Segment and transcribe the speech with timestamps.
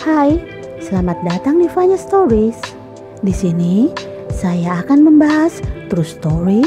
[0.00, 0.40] Hai,
[0.80, 2.56] selamat datang di Vanya Stories.
[3.20, 3.92] Di sini
[4.32, 5.60] saya akan membahas
[5.92, 6.64] true story,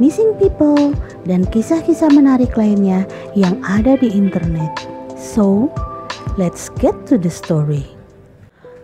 [0.00, 0.96] missing people,
[1.28, 3.04] dan kisah-kisah menarik lainnya
[3.36, 4.72] yang ada di internet.
[5.12, 5.68] So,
[6.40, 7.99] let's get to the story.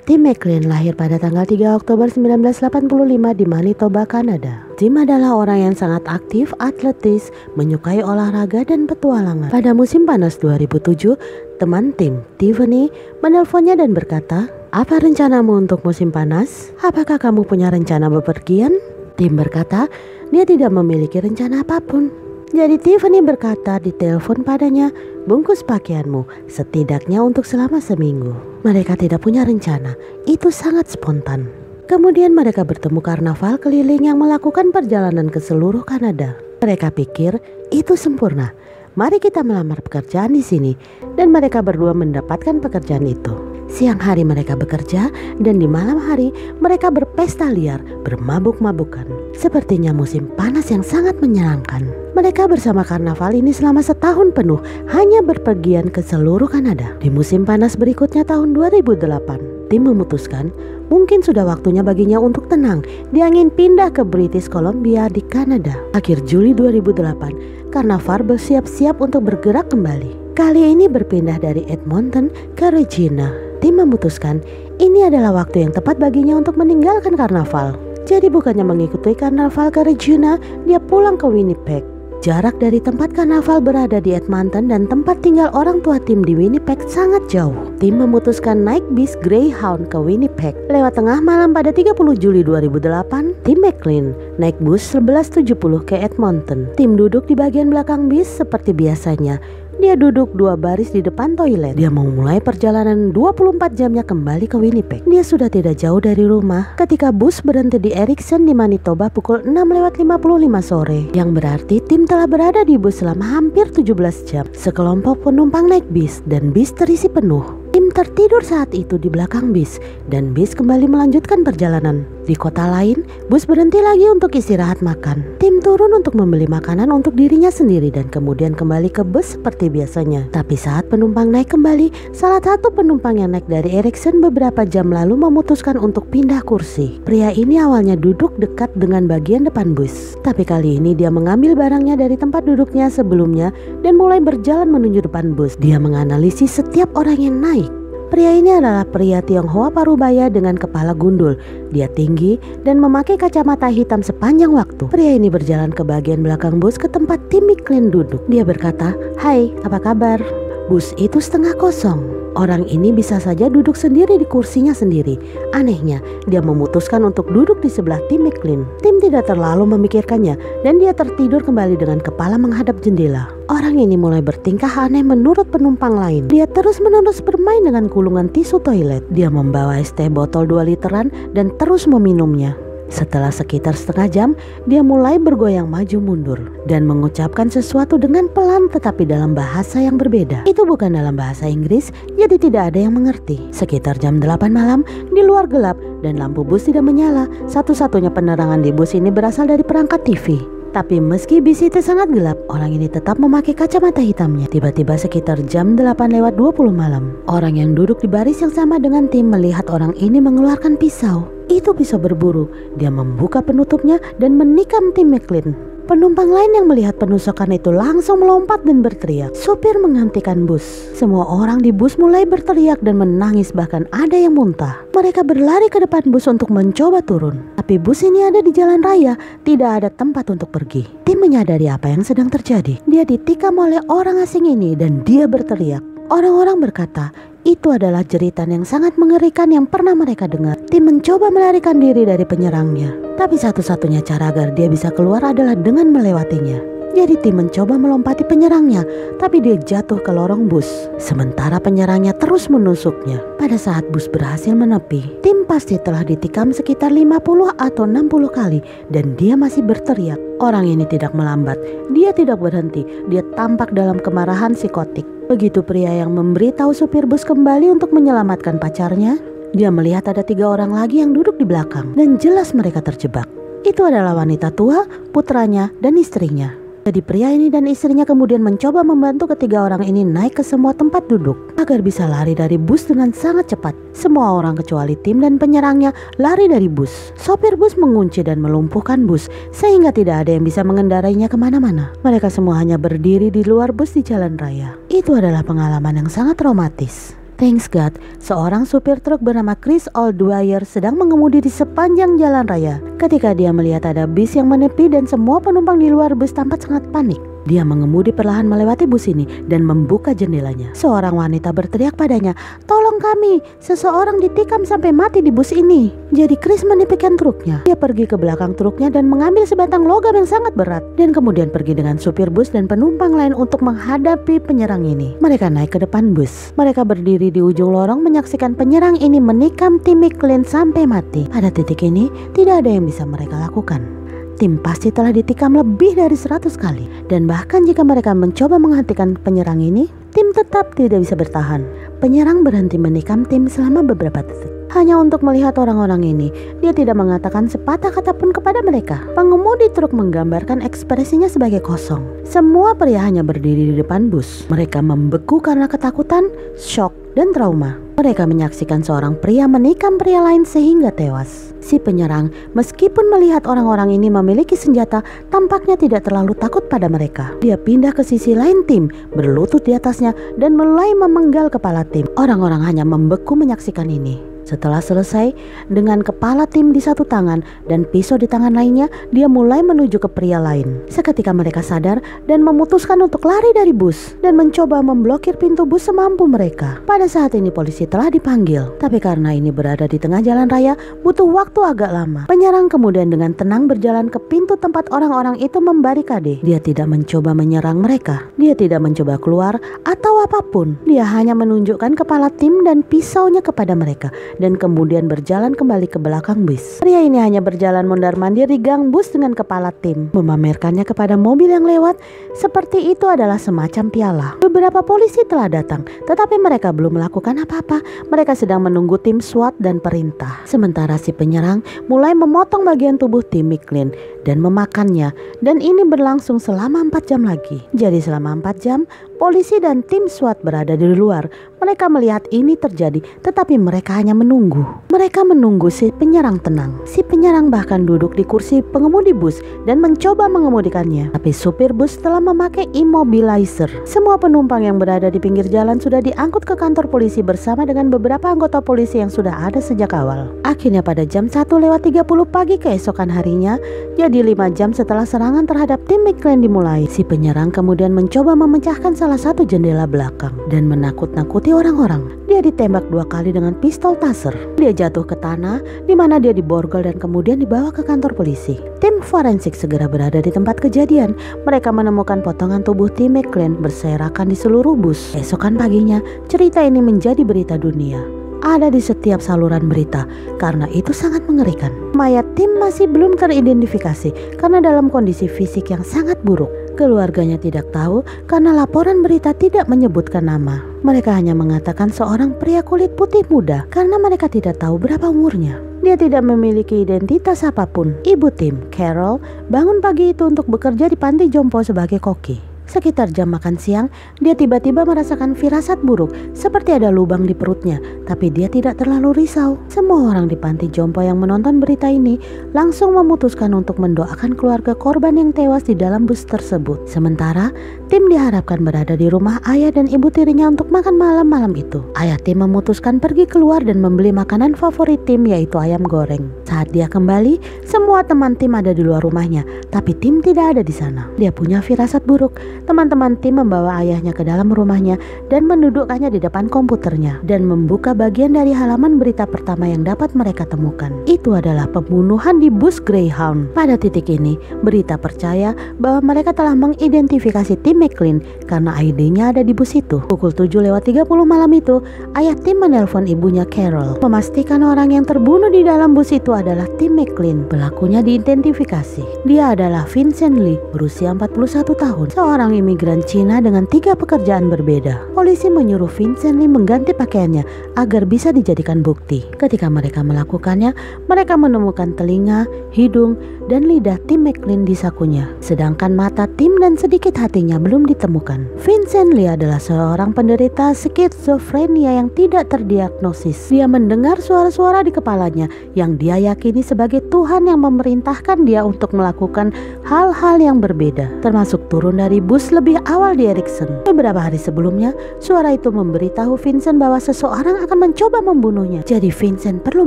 [0.06, 4.62] Tim McLean lahir pada tanggal 3 Oktober 1985 di Manitoba, Kanada.
[4.78, 9.50] Tim adalah orang yang sangat aktif, atletis, menyukai olahraga dan petualangan.
[9.50, 11.18] Pada musim panas 2007,
[11.58, 12.86] teman Tim, Tiffany,
[13.18, 16.70] menelponnya dan berkata, "Apa rencanamu untuk musim panas?
[16.86, 18.78] Apakah kamu punya rencana bepergian?"
[19.18, 19.90] Tim berkata,
[20.30, 22.14] dia tidak memiliki rencana apa pun.
[22.54, 24.86] Jadi Tiffany berkata di telepon padanya,
[25.26, 28.32] bungkus pakaianmu setidaknya untuk selama seminggu.
[28.62, 31.50] Mereka tidak punya rencana, itu sangat spontan.
[31.86, 36.34] Kemudian mereka bertemu karnaval keliling yang melakukan perjalanan ke seluruh Kanada.
[36.58, 37.38] Mereka pikir
[37.70, 38.50] itu sempurna.
[38.96, 40.72] Mari kita melamar pekerjaan di sini
[41.14, 43.55] dan mereka berdua mendapatkan pekerjaan itu.
[43.66, 45.10] Siang hari mereka bekerja
[45.42, 46.30] dan di malam hari
[46.62, 49.04] mereka berpesta liar, bermabuk-mabukan.
[49.34, 51.82] Sepertinya musim panas yang sangat menyenangkan.
[52.14, 56.96] Mereka bersama karnaval ini selama setahun penuh hanya berpergian ke seluruh Kanada.
[57.02, 60.48] Di musim panas berikutnya tahun 2008, tim memutuskan
[60.88, 62.86] mungkin sudah waktunya baginya untuk tenang.
[63.12, 65.76] Dia ingin pindah ke British Columbia di Kanada.
[65.92, 70.32] Akhir Juli 2008, karnaval bersiap-siap untuk bergerak kembali.
[70.32, 73.45] Kali ini berpindah dari Edmonton ke Regina.
[73.60, 74.44] Tim memutuskan
[74.76, 77.76] ini adalah waktu yang tepat baginya untuk meninggalkan karnaval.
[78.06, 81.96] Jadi bukannya mengikuti karnaval ke Regina, dia pulang ke Winnipeg.
[82.24, 86.80] Jarak dari tempat karnaval berada di Edmonton dan tempat tinggal orang tua tim di Winnipeg
[86.88, 87.54] sangat jauh.
[87.76, 90.56] Tim memutuskan naik bis Greyhound ke Winnipeg.
[90.72, 95.54] Lewat tengah malam pada 30 Juli 2008, tim McLean naik bus 1170
[95.84, 96.66] ke Edmonton.
[96.74, 99.36] Tim duduk di bagian belakang bis seperti biasanya.
[99.76, 101.76] Dia duduk dua baris di depan toilet.
[101.76, 105.04] Dia mau mulai perjalanan 24 jamnya kembali ke Winnipeg.
[105.04, 109.52] Dia sudah tidak jauh dari rumah ketika bus berhenti di Erickson di Manitoba pukul 6
[109.52, 111.00] lewat 55 sore.
[111.12, 113.92] Yang berarti tim telah berada di bus selama hampir 17
[114.24, 114.48] jam.
[114.56, 117.65] Sekelompok penumpang naik bis dan bis terisi penuh.
[117.76, 119.76] Tim tertidur saat itu di belakang bis
[120.08, 122.08] dan bis kembali melanjutkan perjalanan.
[122.24, 125.36] Di kota lain, bus berhenti lagi untuk istirahat makan.
[125.36, 130.24] Tim turun untuk membeli makanan untuk dirinya sendiri dan kemudian kembali ke bus seperti biasanya.
[130.32, 135.14] Tapi saat penumpang naik kembali, salah satu penumpang yang naik dari Erickson beberapa jam lalu
[135.20, 136.98] memutuskan untuk pindah kursi.
[137.04, 140.16] Pria ini awalnya duduk dekat dengan bagian depan bus.
[140.24, 143.52] Tapi kali ini dia mengambil barangnya dari tempat duduknya sebelumnya
[143.84, 145.54] dan mulai berjalan menuju depan bus.
[145.60, 147.65] Dia menganalisis setiap orang yang naik.
[148.06, 151.34] Pria ini adalah pria Tionghoa parubaya dengan kepala gundul.
[151.74, 154.86] Dia tinggi dan memakai kacamata hitam sepanjang waktu.
[154.86, 158.22] Pria ini berjalan ke bagian belakang bus ke tempat Tim McLean duduk.
[158.30, 160.45] Dia berkata, Hai, apa kabar?
[160.66, 162.02] Bus itu setengah kosong.
[162.34, 165.14] Orang ini bisa saja duduk sendiri di kursinya sendiri.
[165.54, 168.66] Anehnya, dia memutuskan untuk duduk di sebelah Tim McLean.
[168.82, 170.34] Tim tidak terlalu memikirkannya
[170.66, 173.30] dan dia tertidur kembali dengan kepala menghadap jendela.
[173.46, 176.26] Orang ini mulai bertingkah aneh menurut penumpang lain.
[176.26, 179.06] Dia terus-menerus bermain dengan gulungan tisu toilet.
[179.14, 182.58] Dia membawa es teh botol 2 literan dan terus meminumnya.
[182.86, 184.28] Setelah sekitar setengah jam,
[184.70, 190.46] dia mulai bergoyang maju mundur dan mengucapkan sesuatu dengan pelan tetapi dalam bahasa yang berbeda.
[190.46, 193.42] Itu bukan dalam bahasa Inggris, jadi tidak ada yang mengerti.
[193.50, 195.76] Sekitar jam 8 malam, di luar gelap
[196.06, 197.26] dan lampu bus tidak menyala.
[197.50, 200.55] Satu-satunya penerangan di bus ini berasal dari perangkat TV.
[200.76, 204.44] Tapi meski bis itu sangat gelap, orang ini tetap memakai kacamata hitamnya.
[204.44, 209.08] Tiba-tiba sekitar jam 8 lewat 20 malam, orang yang duduk di baris yang sama dengan
[209.08, 211.32] tim melihat orang ini mengeluarkan pisau.
[211.48, 212.52] Itu pisau berburu.
[212.76, 215.65] Dia membuka penutupnya dan menikam tim McLean.
[215.86, 219.30] Penumpang lain yang melihat penusukan itu langsung melompat dan berteriak.
[219.38, 220.66] Supir menghentikan bus.
[220.98, 224.82] Semua orang di bus mulai berteriak dan menangis bahkan ada yang muntah.
[224.90, 227.38] Mereka berlari ke depan bus untuk mencoba turun.
[227.54, 229.14] Tapi bus ini ada di jalan raya,
[229.46, 230.82] tidak ada tempat untuk pergi.
[231.06, 232.82] Tim menyadari apa yang sedang terjadi.
[232.82, 235.86] Dia ditikam oleh orang asing ini dan dia berteriak.
[236.10, 237.14] Orang-orang berkata,
[237.46, 240.58] itu adalah jeritan yang sangat mengerikan yang pernah mereka dengar.
[240.66, 242.90] Tim mencoba melarikan diri dari penyerangnya.
[243.14, 246.74] Tapi satu-satunya cara agar dia bisa keluar adalah dengan melewatinya.
[246.96, 248.80] Jadi tim mencoba melompati penyerangnya,
[249.20, 250.88] tapi dia jatuh ke lorong bus.
[250.96, 253.20] Sementara penyerangnya terus menusuknya.
[253.36, 259.12] Pada saat bus berhasil menepi, tim pasti telah ditikam sekitar 50 atau 60 kali dan
[259.20, 260.18] dia masih berteriak.
[260.40, 261.60] Orang ini tidak melambat,
[261.92, 262.82] dia tidak berhenti,
[263.12, 265.15] dia tampak dalam kemarahan psikotik.
[265.26, 269.18] Begitu pria yang memberitahu supir bus kembali untuk menyelamatkan pacarnya,
[269.50, 273.26] dia melihat ada tiga orang lagi yang duduk di belakang dan jelas mereka terjebak.
[273.66, 276.65] Itu adalah wanita tua, putranya, dan istrinya.
[276.86, 281.10] Jadi pria ini dan istrinya kemudian mencoba membantu ketiga orang ini naik ke semua tempat
[281.10, 283.74] duduk agar bisa lari dari bus dengan sangat cepat.
[283.90, 285.90] Semua orang kecuali tim dan penyerangnya
[286.22, 287.10] lari dari bus.
[287.18, 291.90] Sopir bus mengunci dan melumpuhkan bus sehingga tidak ada yang bisa mengendarainya ke mana-mana.
[292.06, 294.78] Mereka semua hanya berdiri di luar bus di jalan raya.
[294.86, 297.25] Itu adalah pengalaman yang sangat traumatis.
[297.36, 302.80] Thanks God, seorang supir truk bernama Chris Oldwyer sedang mengemudi di sepanjang jalan raya.
[302.96, 306.88] Ketika dia melihat ada bis yang menepi dan semua penumpang di luar bus tampak sangat
[306.96, 307.20] panik.
[307.46, 310.74] Dia mengemudi perlahan melewati bus ini dan membuka jendelanya.
[310.74, 312.34] Seorang wanita berteriak padanya,
[312.66, 317.62] "Tolong kami, seseorang ditikam sampai mati di bus ini." Jadi Chris menipikan truknya.
[317.62, 321.78] Dia pergi ke belakang truknya dan mengambil sebatang logam yang sangat berat dan kemudian pergi
[321.78, 325.14] dengan supir bus dan penumpang lain untuk menghadapi penyerang ini.
[325.22, 326.50] Mereka naik ke depan bus.
[326.58, 331.30] Mereka berdiri di ujung lorong menyaksikan penyerang ini menikam Timmy Clint sampai mati.
[331.30, 334.05] Pada titik ini, tidak ada yang bisa mereka lakukan
[334.36, 336.88] tim pasti telah ditikam lebih dari 100 kali.
[337.12, 341.64] Dan bahkan jika mereka mencoba menghentikan penyerang ini, tim tetap tidak bisa bertahan.
[342.00, 344.55] Penyerang berhenti menikam tim selama beberapa detik.
[344.74, 346.28] Hanya untuk melihat orang-orang ini,
[346.58, 348.98] dia tidak mengatakan sepatah kata pun kepada mereka.
[349.14, 352.02] Pengemudi truk menggambarkan ekspresinya sebagai kosong.
[352.26, 354.44] Semua pria hanya berdiri di depan bus.
[354.50, 356.26] Mereka membeku karena ketakutan,
[356.58, 357.78] shock, dan trauma.
[357.96, 361.56] Mereka menyaksikan seorang pria menikam pria lain sehingga tewas.
[361.64, 365.00] Si penyerang, meskipun melihat orang-orang ini memiliki senjata,
[365.32, 367.32] tampaknya tidak terlalu takut pada mereka.
[367.40, 372.04] Dia pindah ke sisi lain tim, berlutut di atasnya, dan mulai memenggal kepala tim.
[372.20, 374.35] Orang-orang hanya membeku menyaksikan ini.
[374.46, 375.34] Setelah selesai,
[375.66, 380.06] dengan kepala tim di satu tangan dan pisau di tangan lainnya, dia mulai menuju ke
[380.06, 380.86] pria lain.
[380.86, 381.98] Seketika mereka sadar
[382.30, 386.78] dan memutuskan untuk lari dari bus dan mencoba memblokir pintu bus semampu mereka.
[386.86, 391.26] Pada saat ini polisi telah dipanggil, tapi karena ini berada di tengah jalan raya, butuh
[391.26, 392.30] waktu agak lama.
[392.30, 396.38] Penyerang kemudian dengan tenang berjalan ke pintu tempat orang-orang itu membarikade.
[396.46, 398.30] Dia tidak mencoba menyerang mereka.
[398.38, 400.78] Dia tidak mencoba keluar atau apa pun.
[400.86, 406.44] Dia hanya menunjukkan kepala tim dan pisaunya kepada mereka dan kemudian berjalan kembali ke belakang
[406.44, 406.80] bus.
[406.82, 411.64] Pria ini hanya berjalan mondar-mandir di gang bus dengan kepala tim, memamerkannya kepada mobil yang
[411.64, 411.98] lewat
[412.36, 414.28] seperti itu adalah semacam piala.
[414.40, 417.80] Beberapa polisi telah datang, tetapi mereka belum melakukan apa-apa.
[418.12, 420.44] Mereka sedang menunggu tim SWAT dan perintah.
[420.44, 423.92] Sementara si penyerang mulai memotong bagian tubuh tim Miklin
[424.26, 427.62] dan memakannya dan ini berlangsung selama 4 jam lagi.
[427.72, 428.80] Jadi selama 4 jam,
[429.16, 431.26] polisi dan tim SWAT berada di luar.
[431.56, 434.60] Mereka melihat ini terjadi, tetapi mereka hanya menunggu.
[434.92, 436.76] Mereka menunggu si penyerang tenang.
[436.84, 441.16] Si penyerang bahkan duduk di kursi pengemudi bus dan mencoba mengemudikannya.
[441.16, 443.72] Tapi supir bus telah memakai immobilizer.
[443.88, 448.28] Semua penumpang yang berada di pinggir jalan sudah diangkut ke kantor polisi bersama dengan beberapa
[448.28, 450.28] anggota polisi yang sudah ada sejak awal.
[450.44, 453.56] Akhirnya pada jam 1 lewat 30 pagi keesokan harinya,
[453.96, 459.22] jadi 5 jam setelah serangan terhadap tim McLean dimulai, si penyerang kemudian mencoba memecahkan salah
[459.22, 462.10] satu jendela belakang dan menakut-nakuti orang-orang.
[462.26, 464.34] Dia ditembak dua kali dengan pistol taser.
[464.58, 468.58] Dia jatuh ke tanah di mana dia diborgol dan kemudian dibawa ke kantor polisi.
[468.82, 471.14] Tim forensik segera berada di tempat kejadian.
[471.46, 475.14] Mereka menemukan potongan tubuh Tim McLean berserakan di seluruh bus.
[475.14, 478.02] Esokan paginya, cerita ini menjadi berita dunia
[478.46, 480.06] ada di setiap saluran berita
[480.38, 481.74] karena itu sangat mengerikan.
[481.98, 486.65] Mayat Tim masih belum teridentifikasi karena dalam kondisi fisik yang sangat buruk.
[486.76, 490.60] Keluarganya tidak tahu karena laporan berita tidak menyebutkan nama.
[490.84, 495.56] Mereka hanya mengatakan seorang pria kulit putih muda karena mereka tidak tahu berapa umurnya.
[495.80, 497.96] Dia tidak memiliki identitas apa pun.
[498.04, 502.55] Ibu Tim, Carol, bangun pagi itu untuk bekerja di panti jompo sebagai koki.
[502.66, 503.86] Sekitar jam makan siang,
[504.18, 507.78] dia tiba-tiba merasakan firasat buruk, seperti ada lubang di perutnya,
[508.10, 509.54] tapi dia tidak terlalu risau.
[509.70, 512.18] Semua orang di panti jompo yang menonton berita ini
[512.58, 516.90] langsung memutuskan untuk mendoakan keluarga korban yang tewas di dalam bus tersebut.
[516.90, 517.54] Sementara,
[517.86, 521.86] tim diharapkan berada di rumah ayah dan ibu tirinya untuk makan malam malam itu.
[521.94, 526.26] Ayah tim memutuskan pergi keluar dan membeli makanan favorit tim yaitu ayam goreng.
[526.42, 530.74] Saat dia kembali, semua teman tim ada di luar rumahnya, tapi tim tidak ada di
[530.74, 531.06] sana.
[531.14, 534.98] Dia punya firasat buruk Teman-teman tim membawa ayahnya ke dalam rumahnya
[535.30, 540.42] dan mendudukkannya di depan komputernya dan membuka bagian dari halaman berita pertama yang dapat mereka
[540.50, 540.90] temukan.
[541.06, 543.54] Itu adalah pembunuhan di bus Greyhound.
[543.54, 544.34] Pada titik ini,
[544.66, 548.18] berita percaya bahwa mereka telah mengidentifikasi tim McLean
[548.50, 550.02] karena ID-nya ada di bus itu.
[550.02, 551.78] Pukul 7 lewat 30 malam itu,
[552.18, 556.98] ayah tim menelpon ibunya Carol, memastikan orang yang terbunuh di dalam bus itu adalah tim
[556.98, 557.46] McLean.
[557.46, 559.22] Pelakunya diidentifikasi.
[559.22, 565.12] Dia adalah Vincent Lee, berusia 41 tahun, seorang imigran Cina dengan tiga pekerjaan berbeda.
[565.12, 567.44] Polisi menyuruh Vincent Lee mengganti pakaiannya
[567.76, 569.28] agar bisa dijadikan bukti.
[569.36, 570.72] Ketika mereka melakukannya,
[571.06, 575.30] mereka menemukan telinga, hidung, dan lidah Tim McLean di sakunya.
[575.38, 578.58] Sedangkan mata Tim dan sedikit hatinya belum ditemukan.
[578.58, 583.38] Vincent Lee adalah seorang penderita skizofrenia yang tidak terdiagnosis.
[583.52, 585.46] Dia mendengar suara-suara di kepalanya
[585.78, 589.54] yang dia yakini sebagai Tuhan yang memerintahkan dia untuk melakukan
[589.86, 593.86] hal-hal yang berbeda, termasuk turun dari bus lebih awal di Erikson.
[593.86, 598.82] Beberapa hari sebelumnya, suara itu memberitahu Vincent bahwa seseorang akan mencoba membunuhnya.
[598.84, 599.86] Jadi Vincent perlu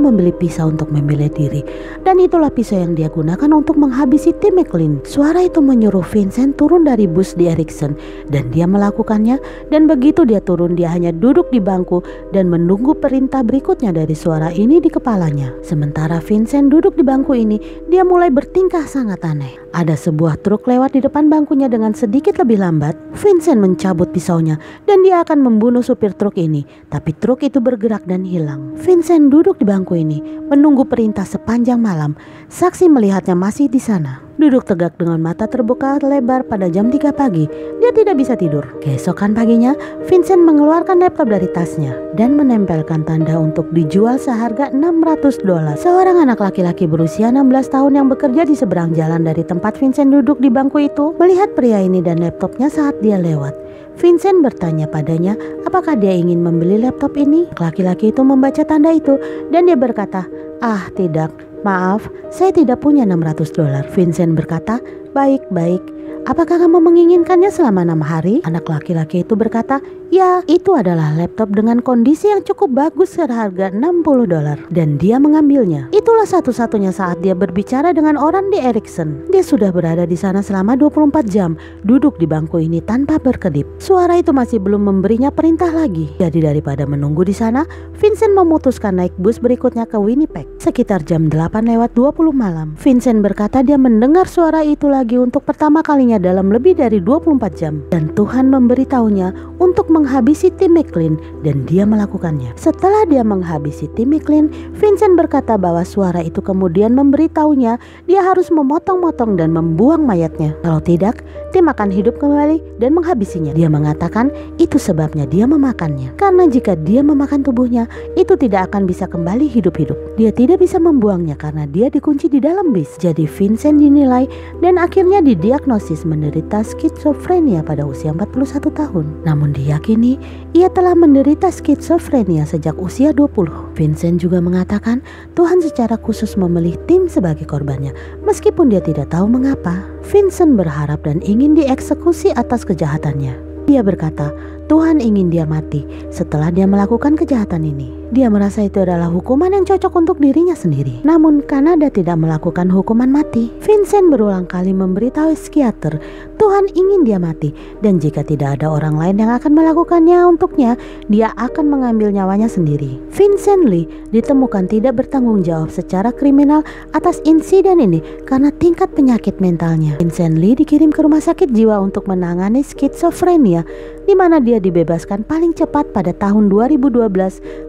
[0.00, 1.62] membeli pisau untuk membela diri.
[2.00, 5.04] Dan itulah pisau yang dia gunakan untuk menghabisi Tim McLean.
[5.04, 7.94] Suara itu menyuruh Vincent turun dari bus di Erikson
[8.28, 12.02] dan dia melakukannya dan begitu dia turun dia hanya duduk di bangku
[12.34, 15.54] dan menunggu perintah berikutnya dari suara ini di kepalanya.
[15.60, 19.69] Sementara Vincent duduk di bangku ini, dia mulai bertingkah sangat aneh.
[19.70, 22.98] Ada sebuah truk lewat di depan bangkunya dengan sedikit lebih lambat.
[23.14, 26.66] Vincent mencabut pisaunya dan dia akan membunuh supir truk ini.
[26.90, 28.74] Tapi truk itu bergerak dan hilang.
[28.74, 30.18] Vincent duduk di bangku ini
[30.50, 32.18] menunggu perintah sepanjang malam.
[32.50, 34.29] Saksi melihatnya masih di sana.
[34.40, 37.44] Duduk tegak dengan mata terbuka lebar pada jam 3 pagi.
[37.76, 38.64] Dia tidak bisa tidur.
[38.80, 39.76] Keesokan paginya,
[40.08, 45.76] Vincent mengeluarkan laptop dari tasnya dan menempelkan tanda untuk dijual seharga 600 dolar.
[45.76, 50.40] Seorang anak laki-laki berusia 16 tahun yang bekerja di seberang jalan dari tempat Vincent duduk
[50.40, 53.52] di bangku itu melihat pria ini dan laptopnya saat dia lewat.
[54.00, 55.36] Vincent bertanya padanya
[55.68, 57.44] apakah dia ingin membeli laptop ini.
[57.60, 59.20] Laki-laki itu membaca tanda itu
[59.52, 60.24] dan dia berkata,
[60.64, 61.49] "Ah, tidak.
[61.62, 64.80] Maaf, saya tidak punya 600 dolar." Vincent berkata,
[65.12, 65.82] "Baik, baik.
[66.28, 68.44] Apakah kamu menginginkannya selama enam hari?
[68.44, 74.26] Anak laki-laki itu berkata, ya itu adalah laptop dengan kondisi yang cukup bagus seharga 60
[74.26, 74.58] dolar.
[74.68, 75.88] Dan dia mengambilnya.
[75.94, 79.30] Itulah satu-satunya saat dia berbicara dengan orang di Ericsson.
[79.30, 81.54] Dia sudah berada di sana selama 24 jam,
[81.86, 83.64] duduk di bangku ini tanpa berkedip.
[83.78, 86.10] Suara itu masih belum memberinya perintah lagi.
[86.18, 87.64] Jadi daripada menunggu di sana,
[87.96, 90.44] Vincent memutuskan naik bus berikutnya ke Winnipeg.
[90.58, 92.74] Sekitar jam 8 lewat 20 malam.
[92.76, 97.80] Vincent berkata dia mendengar suara itu lagi untuk pertama kalinya dalam lebih dari 24 jam
[97.92, 102.56] dan Tuhan memberitahunya untuk menghabisi Tim McLean dan dia melakukannya.
[102.56, 104.48] Setelah dia menghabisi Tim McLean,
[104.80, 107.76] Vincent berkata bahwa suara itu kemudian memberitahunya
[108.08, 110.56] dia harus memotong-motong dan membuang mayatnya.
[110.64, 113.50] Kalau tidak, Tim akan hidup kembali dan menghabisinya.
[113.50, 116.14] Dia mengatakan itu sebabnya dia memakannya.
[116.14, 119.98] Karena jika dia memakan tubuhnya, itu tidak akan bisa kembali hidup-hidup.
[120.14, 122.94] Dia tidak bisa membuangnya karena dia dikunci di dalam bis.
[123.02, 124.30] Jadi Vincent dinilai
[124.62, 129.06] dan akhirnya didiagnosis menderita skizofrenia pada usia 41 tahun.
[129.26, 129.50] Namun
[129.90, 130.22] diyakini
[130.54, 133.74] ia telah menderita skizofrenia sejak usia 20.
[133.74, 135.02] Vincent juga mengatakan
[135.34, 137.90] Tuhan secara khusus memilih tim sebagai korbannya
[138.22, 139.82] meskipun dia tidak tahu mengapa.
[140.06, 143.34] Vincent berharap dan ingin dieksekusi atas kejahatannya.
[143.66, 144.34] Dia berkata,
[144.70, 145.82] Tuhan ingin dia mati
[146.14, 147.90] setelah dia melakukan kejahatan ini.
[148.14, 151.02] Dia merasa itu adalah hukuman yang cocok untuk dirinya sendiri.
[151.02, 153.50] Namun Kanada tidak melakukan hukuman mati.
[153.66, 155.98] Vincent berulang kali memberitahu psikiater
[156.40, 157.52] Tuhan ingin dia mati
[157.84, 160.72] dan jika tidak ada orang lain yang akan melakukannya untuknya,
[161.12, 162.96] dia akan mengambil nyawanya sendiri.
[163.12, 166.64] Vincent Lee ditemukan tidak bertanggung jawab secara kriminal
[166.96, 170.00] atas insiden ini karena tingkat penyakit mentalnya.
[170.00, 173.68] Vincent Lee dikirim ke rumah sakit jiwa untuk menangani skizofrenia
[174.10, 176.98] di mana dia dibebaskan paling cepat pada tahun 2012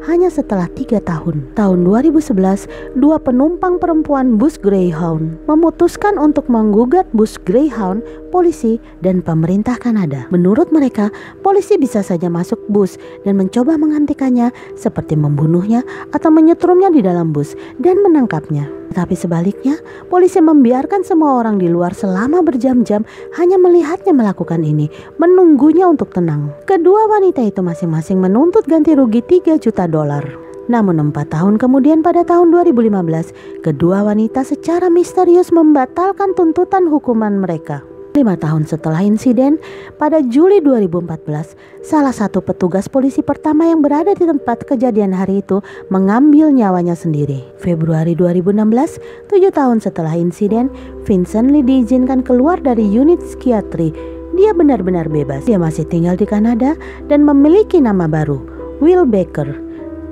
[0.09, 1.53] hanya setelah tiga tahun.
[1.53, 8.01] Tahun 2011, dua penumpang perempuan bus Greyhound memutuskan untuk menggugat bus Greyhound,
[8.33, 10.25] polisi, dan pemerintah Kanada.
[10.33, 11.13] Menurut mereka,
[11.45, 17.53] polisi bisa saja masuk bus dan mencoba menghentikannya seperti membunuhnya atau menyetrumnya di dalam bus
[17.77, 18.81] dan menangkapnya.
[18.91, 19.79] Tetapi sebaliknya,
[20.11, 23.07] polisi membiarkan semua orang di luar selama berjam-jam
[23.39, 26.30] hanya melihatnya melakukan ini, menunggunya untuk tenang.
[26.67, 30.23] Kedua wanita itu masing-masing menuntut ganti rugi 3 juta dolar.
[30.69, 37.81] Namun empat tahun kemudian pada tahun 2015, kedua wanita secara misterius membatalkan tuntutan hukuman mereka.
[38.11, 39.55] Lima tahun setelah insiden,
[39.95, 45.63] pada Juli 2014, salah satu petugas polisi pertama yang berada di tempat kejadian hari itu
[45.87, 47.39] mengambil nyawanya sendiri.
[47.63, 48.99] Februari 2016,
[49.31, 50.67] tujuh tahun setelah insiden,
[51.07, 54.19] Vincent Lee diizinkan keluar dari unit psikiatri.
[54.31, 55.43] Dia benar-benar bebas.
[55.43, 56.79] Dia masih tinggal di Kanada
[57.11, 58.39] dan memiliki nama baru,
[58.79, 59.59] Will Baker.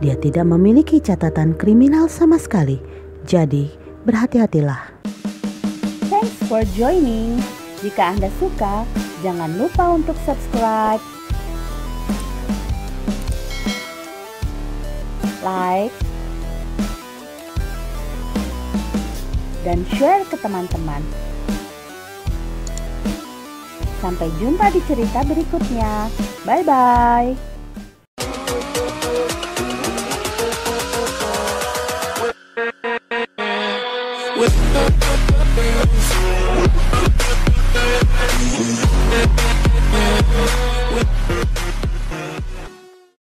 [0.04, 2.84] Dia tidak memiliki catatan kriminal sama sekali.
[3.24, 3.72] Jadi,
[4.04, 4.92] berhati-hatilah.
[6.12, 7.40] Thanks for joining.
[7.80, 8.84] Jika Anda suka,
[9.24, 11.00] jangan lupa untuk subscribe,
[15.40, 15.96] like,
[19.64, 21.29] dan share ke teman-teman.
[24.00, 26.08] Sampai jumpa di cerita berikutnya.
[26.48, 27.49] Bye bye.